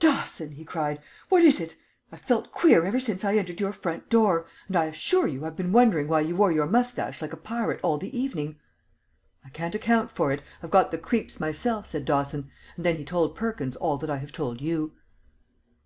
"Dawson," 0.00 0.52
he 0.52 0.64
cried, 0.64 0.98
"what 1.28 1.42
is 1.44 1.60
it? 1.60 1.76
I've 2.10 2.22
felt 2.22 2.50
queer 2.52 2.86
ever 2.86 2.98
since 2.98 3.22
I 3.22 3.36
entered 3.36 3.60
your 3.60 3.74
front 3.74 4.08
door, 4.08 4.46
and 4.66 4.76
I 4.76 4.86
assure 4.86 5.26
you 5.26 5.44
I've 5.44 5.56
been 5.56 5.72
wondering 5.72 6.08
why 6.08 6.22
you 6.22 6.36
wore 6.36 6.50
your 6.50 6.64
mustache 6.66 7.20
like 7.20 7.34
a 7.34 7.36
pirate 7.36 7.80
all 7.82 7.98
the 7.98 8.18
evening." 8.18 8.56
"I 9.44 9.50
can't 9.50 9.74
account 9.74 10.10
for 10.10 10.32
it. 10.32 10.42
I've 10.62 10.70
got 10.70 10.90
the 10.90 10.96
creeps 10.96 11.38
myself," 11.38 11.86
said 11.86 12.06
Dawson, 12.06 12.50
and 12.76 12.86
then 12.86 12.96
he 12.96 13.04
told 13.04 13.36
Perkins 13.36 13.76
all 13.76 13.98
that 13.98 14.08
I 14.08 14.16
have 14.16 14.32
told 14.32 14.62
you. 14.62 14.92